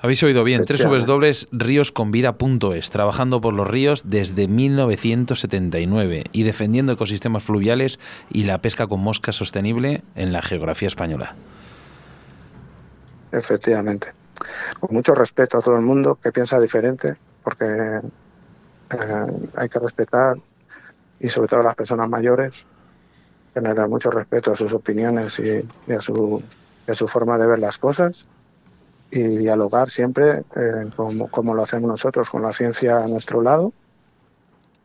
Habéis 0.00 0.22
oído 0.22 0.44
bien, 0.44 0.64
tres 0.64 0.82
dobles 1.04 1.46
ríosconvida.es, 1.52 2.88
trabajando 2.88 3.42
por 3.42 3.52
los 3.52 3.68
ríos 3.68 4.04
desde 4.06 4.48
1979 4.48 6.24
y 6.32 6.42
defendiendo 6.42 6.94
ecosistemas 6.94 7.42
fluviales 7.42 8.00
y 8.30 8.44
la 8.44 8.62
pesca 8.62 8.86
con 8.86 9.00
mosca 9.00 9.32
sostenible 9.32 10.02
en 10.16 10.32
la 10.32 10.40
geografía 10.40 10.88
española. 10.88 11.36
Efectivamente 13.30 14.21
con 14.80 14.94
mucho 14.94 15.14
respeto 15.14 15.58
a 15.58 15.62
todo 15.62 15.76
el 15.76 15.82
mundo 15.82 16.18
que 16.22 16.32
piensa 16.32 16.60
diferente, 16.60 17.16
porque 17.42 17.64
eh, 17.64 19.48
hay 19.56 19.68
que 19.68 19.78
respetar 19.78 20.36
y 21.20 21.28
sobre 21.28 21.48
todo 21.48 21.60
a 21.60 21.64
las 21.64 21.74
personas 21.74 22.08
mayores, 22.08 22.66
generar 23.54 23.88
mucho 23.88 24.10
respeto 24.10 24.52
a 24.52 24.54
sus 24.54 24.72
opiniones 24.72 25.38
y, 25.38 25.92
a, 25.92 26.00
su, 26.00 26.42
a 26.86 26.94
su 26.94 27.06
forma 27.06 27.38
de 27.38 27.46
ver 27.46 27.58
las 27.58 27.78
cosas 27.78 28.26
y 29.10 29.22
dialogar 29.22 29.90
siempre 29.90 30.42
eh, 30.56 30.90
como, 30.96 31.28
como, 31.28 31.54
lo 31.54 31.62
hacemos 31.62 31.88
nosotros, 31.88 32.30
con 32.30 32.42
la 32.42 32.52
ciencia 32.52 32.98
a 32.98 33.06
nuestro 33.06 33.42
lado 33.42 33.72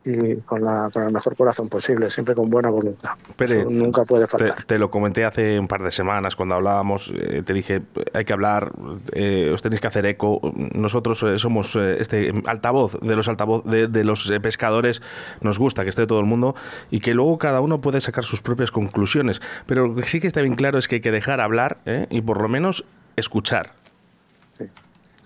y 0.04 0.36
con, 0.36 0.64
la, 0.64 0.90
con 0.92 1.02
el 1.02 1.12
mejor 1.12 1.36
corazón 1.36 1.68
posible, 1.68 2.08
siempre 2.08 2.34
con 2.34 2.48
buena 2.48 2.70
voluntad. 2.70 3.10
Pero 3.36 3.68
nunca 3.68 4.04
puede 4.04 4.26
faltar. 4.26 4.64
Te, 4.64 4.78
lo 4.78 4.90
comenté 4.90 5.24
hace 5.24 5.58
un 5.58 5.68
par 5.68 5.82
de 5.82 5.90
semanas 5.90 6.36
cuando 6.36 6.54
hablábamos, 6.54 7.12
eh, 7.14 7.42
te 7.44 7.52
dije, 7.52 7.82
hay 8.14 8.24
que 8.24 8.32
hablar, 8.32 8.72
eh, 9.12 9.50
os 9.52 9.60
tenéis 9.60 9.80
que 9.80 9.86
hacer 9.86 10.06
eco. 10.06 10.40
Nosotros 10.72 11.22
eh, 11.24 11.38
somos 11.38 11.76
este 11.76 12.32
altavoz 12.46 12.98
de 13.00 13.16
los 13.16 13.28
altavoz 13.28 13.64
de, 13.64 13.88
de, 13.88 14.04
los 14.04 14.32
pescadores, 14.42 15.02
nos 15.40 15.58
gusta 15.58 15.82
que 15.82 15.90
esté 15.90 16.06
todo 16.06 16.20
el 16.20 16.26
mundo 16.26 16.54
y 16.90 17.00
que 17.00 17.14
luego 17.14 17.38
cada 17.38 17.60
uno 17.60 17.80
puede 17.80 18.00
sacar 18.00 18.24
sus 18.24 18.40
propias 18.40 18.70
conclusiones. 18.70 19.40
Pero 19.66 19.88
lo 19.88 19.94
que 19.96 20.04
sí 20.04 20.20
que 20.20 20.26
está 20.26 20.40
bien 20.40 20.54
claro 20.54 20.78
es 20.78 20.88
que 20.88 20.96
hay 20.96 21.00
que 21.00 21.12
dejar 21.12 21.40
hablar 21.40 21.78
y 22.10 22.22
por 22.22 22.40
lo 22.40 22.48
menos 22.48 22.84
escuchar 23.16 23.72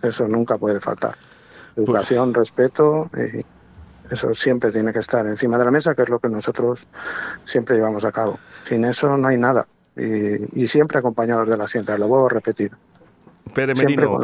eso 0.03 0.27
nunca 0.27 0.59
puede 0.59 0.81
faltar. 0.81 1.17
Educación, 1.77 2.35
respeto, 2.35 3.11
y 3.17 3.45
eso 4.11 4.33
siempre 4.35 4.73
tiene 4.73 4.93
que 4.93 4.99
estar 4.99 5.27
encima 5.27 5.59
de 5.59 5.65
la 5.65 5.71
mesa, 5.71 5.95
que 5.95 6.03
es 6.03 6.09
lo 6.09 6.19
que 6.19 6.29
nosotros 6.29 6.87
siempre 7.45 7.77
llevamos 7.77 8.05
a 8.05 8.13
cabo. 8.13 8.39
Sin 8.65 8.85
eso 8.85 9.17
no 9.17 9.29
hay 9.29 9.37
nada. 9.37 9.67
Y, 9.97 10.63
y 10.63 10.67
siempre 10.67 10.99
acompañados 10.99 11.49
de 11.49 11.57
la 11.57 11.67
ciencia, 11.67 11.97
lo 11.99 12.09
vuelvo 12.09 12.27
a 12.27 12.31
repetir. 12.31 12.73
Pere 13.55 13.75
Merino, 13.75 14.19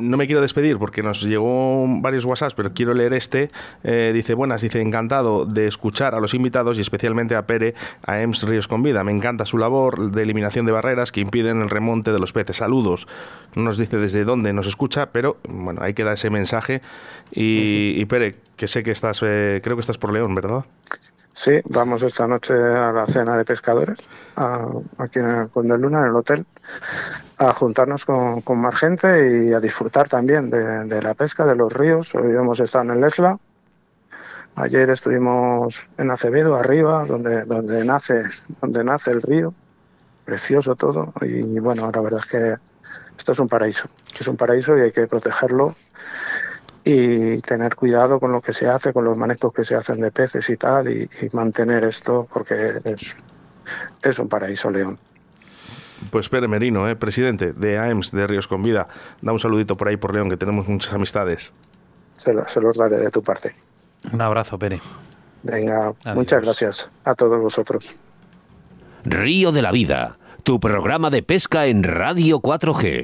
no 0.00 0.16
me 0.16 0.26
quiero 0.26 0.40
despedir 0.40 0.78
porque 0.78 1.02
nos 1.02 1.22
llegó 1.22 1.86
varios 2.00 2.24
WhatsApps, 2.24 2.54
pero 2.54 2.72
quiero 2.72 2.94
leer 2.94 3.12
este. 3.12 3.50
Eh, 3.84 4.10
dice, 4.12 4.34
buenas, 4.34 4.62
dice, 4.62 4.80
encantado 4.80 5.44
de 5.44 5.68
escuchar 5.68 6.14
a 6.14 6.20
los 6.20 6.34
invitados 6.34 6.78
y 6.78 6.80
especialmente 6.80 7.36
a 7.36 7.46
Pere, 7.46 7.74
a 8.06 8.20
EMS 8.20 8.42
Ríos 8.44 8.66
con 8.66 8.82
Vida. 8.82 9.04
Me 9.04 9.12
encanta 9.12 9.46
su 9.46 9.56
labor 9.56 10.10
de 10.10 10.22
eliminación 10.22 10.66
de 10.66 10.72
barreras 10.72 11.12
que 11.12 11.20
impiden 11.20 11.60
el 11.60 11.70
remonte 11.70 12.12
de 12.12 12.18
los 12.18 12.32
peces. 12.32 12.56
Saludos. 12.56 13.06
No 13.54 13.62
nos 13.62 13.78
dice 13.78 13.98
desde 13.98 14.24
dónde 14.24 14.52
nos 14.52 14.66
escucha, 14.66 15.10
pero 15.12 15.36
bueno, 15.48 15.82
ahí 15.82 15.94
queda 15.94 16.12
ese 16.14 16.30
mensaje. 16.30 16.82
Y, 17.30 18.04
Pere, 18.06 18.36
que 18.56 18.66
sé 18.66 18.82
que 18.82 18.90
estás, 18.90 19.20
eh, 19.22 19.60
creo 19.62 19.76
que 19.76 19.80
estás 19.80 19.98
por 19.98 20.12
León, 20.12 20.34
¿verdad? 20.34 20.64
Sí, 21.32 21.52
vamos 21.66 22.02
esta 22.02 22.26
noche 22.26 22.52
a 22.52 22.92
la 22.92 23.06
cena 23.06 23.36
de 23.36 23.44
pescadores, 23.44 23.98
aquí 24.98 25.20
en 25.20 25.26
el 25.26 25.48
Conde 25.48 25.78
Luna, 25.78 26.00
en 26.00 26.06
el 26.06 26.16
hotel, 26.16 26.44
a 27.38 27.52
juntarnos 27.52 28.04
con, 28.04 28.42
más 28.60 28.74
gente 28.74 29.44
y 29.44 29.52
a 29.52 29.60
disfrutar 29.60 30.08
también 30.08 30.50
de, 30.50 31.00
la 31.00 31.14
pesca, 31.14 31.46
de 31.46 31.54
los 31.54 31.72
ríos. 31.72 32.14
Hoy 32.14 32.32
hemos 32.32 32.58
estado 32.60 32.84
en 32.84 32.98
el 32.98 33.04
Esla, 33.04 33.38
ayer 34.56 34.90
estuvimos 34.90 35.86
en 35.96 36.10
Acevedo, 36.10 36.56
arriba, 36.56 37.04
donde, 37.06 37.44
donde, 37.44 37.84
nace, 37.84 38.22
donde 38.60 38.82
nace 38.82 39.12
el 39.12 39.22
río, 39.22 39.54
precioso 40.24 40.74
todo, 40.74 41.12
y 41.22 41.60
bueno, 41.60 41.90
la 41.94 42.00
verdad 42.00 42.20
es 42.24 42.30
que 42.30 42.56
esto 43.16 43.32
es 43.32 43.38
un 43.38 43.48
paraíso, 43.48 43.88
es 44.18 44.26
un 44.26 44.36
paraíso 44.36 44.76
y 44.76 44.80
hay 44.80 44.92
que 44.92 45.06
protegerlo 45.06 45.74
y 46.84 47.40
tener 47.40 47.76
cuidado 47.76 48.20
con 48.20 48.32
lo 48.32 48.40
que 48.40 48.52
se 48.52 48.68
hace, 48.68 48.92
con 48.92 49.04
los 49.04 49.16
manejos 49.16 49.52
que 49.52 49.64
se 49.64 49.74
hacen 49.74 50.00
de 50.00 50.10
peces 50.10 50.48
y 50.50 50.56
tal, 50.56 50.88
y, 50.88 51.08
mantener 51.32 51.84
esto 51.84 52.26
porque 52.32 52.80
es, 52.84 53.16
es 54.02 54.18
un 54.18 54.28
paraíso 54.28 54.70
León. 54.70 54.98
Pues 56.10 56.28
Pere 56.28 56.48
Merino, 56.48 56.88
eh, 56.88 56.96
presidente 56.96 57.52
de 57.52 57.78
AEMS 57.78 58.12
de 58.12 58.26
Ríos 58.26 58.48
con 58.48 58.62
Vida, 58.62 58.88
da 59.20 59.32
un 59.32 59.38
saludito 59.38 59.76
por 59.76 59.88
ahí 59.88 59.96
por 59.96 60.14
León, 60.14 60.30
que 60.30 60.36
tenemos 60.36 60.66
muchas 60.68 60.94
amistades. 60.94 61.52
Se, 62.14 62.32
los 62.32 62.76
daré 62.76 62.98
de 62.98 63.10
tu 63.10 63.22
parte. 63.22 63.54
Un 64.12 64.20
abrazo, 64.20 64.58
Pere. 64.58 64.80
Venga, 65.42 65.92
muchas 66.14 66.40
gracias 66.42 66.90
a 67.04 67.14
todos 67.14 67.38
vosotros. 67.38 68.00
Río 69.04 69.52
de 69.52 69.62
la 69.62 69.72
Vida, 69.72 70.18
tu 70.42 70.60
programa 70.60 71.10
de 71.10 71.22
pesca 71.22 71.66
en 71.66 71.82
Radio 71.82 72.40
4G. 72.40 72.98